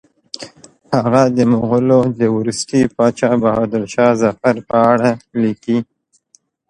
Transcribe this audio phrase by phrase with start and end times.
[0.95, 5.09] هغه د مغولو د وروستي پاچا بهادر شاه ظفر په اړه
[5.41, 5.77] لیکي.